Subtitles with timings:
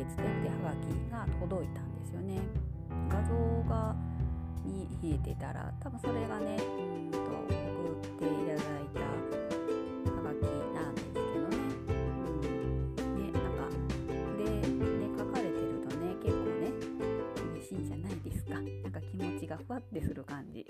[0.00, 2.40] で伝え手はがきが届いたんですよね。
[3.10, 3.34] 画像
[3.68, 3.94] が
[4.64, 8.64] に冷えてたら多分それがねうんと送っていただい
[8.96, 9.00] た
[10.10, 10.42] はがき
[10.72, 11.56] なんですけどね。
[12.98, 13.68] うん、ねなんか
[14.08, 16.72] 筆で、ね、書かれてるとね結構ね
[17.52, 18.54] 嬉しいじゃないですか。
[18.54, 20.64] なんか気持ちがふわってする感じ。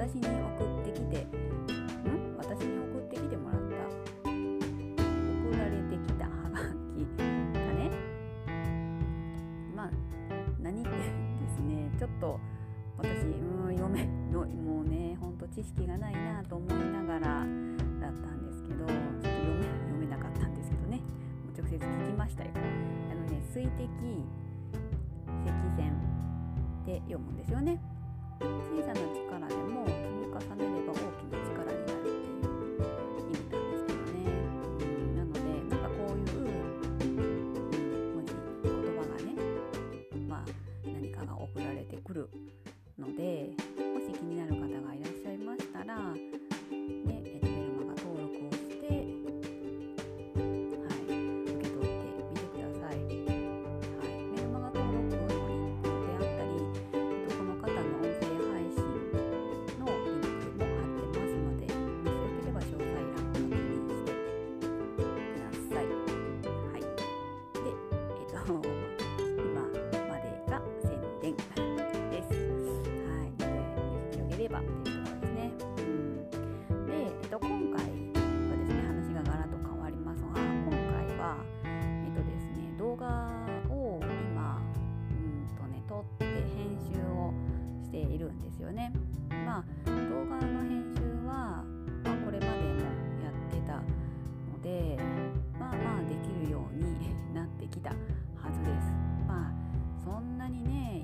[0.00, 1.28] 私に送ってきてん？
[2.38, 3.66] 私に送ってきてもらった
[4.24, 4.32] 送
[5.58, 7.24] られてきた葉書が
[7.74, 7.90] ね
[9.76, 9.90] まあ
[10.58, 12.40] 何ですねちょっと
[12.96, 21.02] 私うん読めのもうねほんと知識がないなと思いながらだったんですけどちょっと読め読めなかったんですけどねも
[21.54, 22.50] う直接聞きましたよ。
[22.54, 22.58] あ
[23.14, 23.86] のね水滴
[25.44, 25.92] 石線
[26.84, 27.78] って読むんですよね。
[28.40, 28.46] 小
[28.82, 31.59] さな力でも積み重ねれば大きな力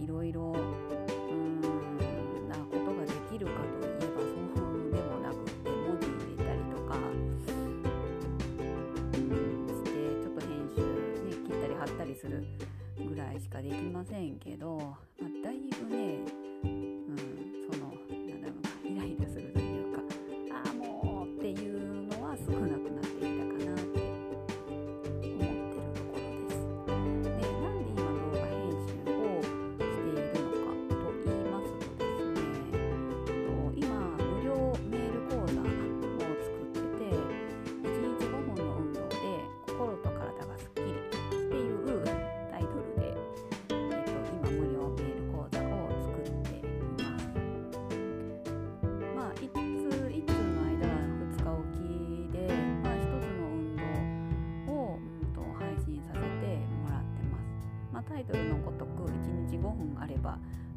[0.07, 0.31] いろいん
[2.49, 4.63] なことができるかといえばそう
[4.93, 6.95] でもなくって文字入れたりとか
[9.67, 9.91] して
[10.23, 10.79] ちょっと編集、
[11.25, 12.47] ね、切ったり貼ったりする
[13.05, 14.97] ぐらいしかできませんけど、ま
[15.27, 16.21] あ、だいぶね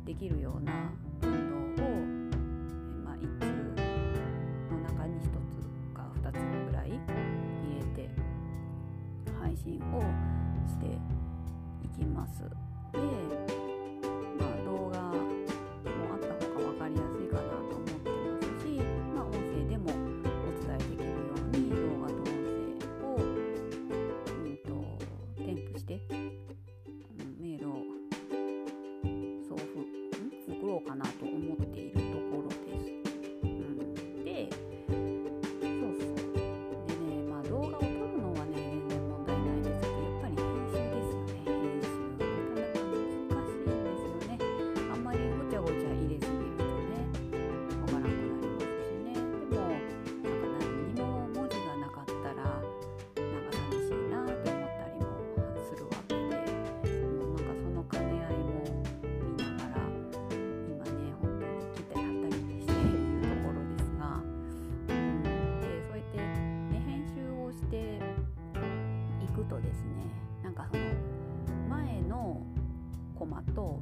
[0.09, 0.91] できるような
[1.21, 1.87] 運動を、
[3.05, 6.33] まあ、1通の中に1つか2つ
[6.67, 6.97] ぐらい入
[7.77, 8.09] れて
[9.39, 10.01] 配信を
[10.67, 10.87] して
[11.85, 12.68] いきます。
[73.29, 73.79] マと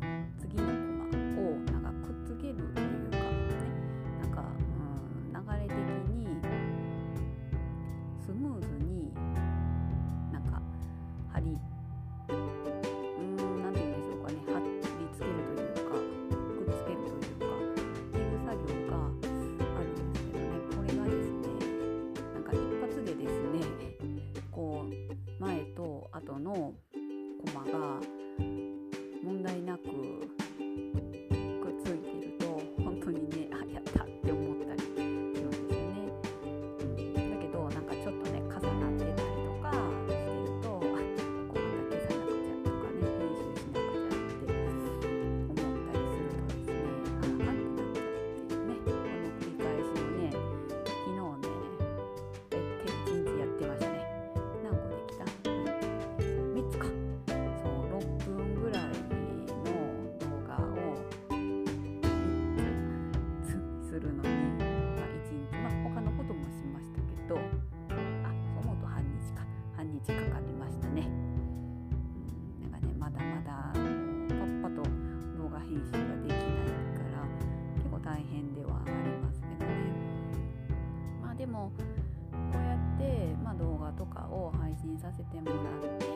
[83.98, 85.54] とかを配信させてもら
[85.96, 86.07] って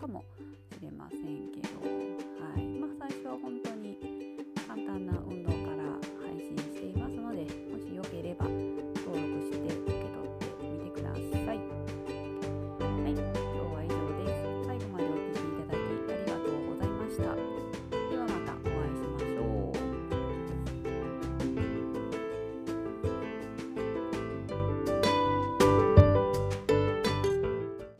[0.00, 0.24] como